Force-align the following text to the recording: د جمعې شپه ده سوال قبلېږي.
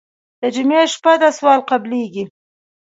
د 0.41 0.43
جمعې 0.55 0.81
شپه 0.93 1.13
ده 1.21 1.29
سوال 1.37 1.59
قبلېږي. 1.69 2.23